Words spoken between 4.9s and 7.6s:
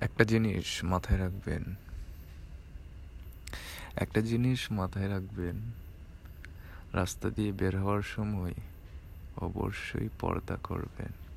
রাখবেন, রাস্তা দিয়ে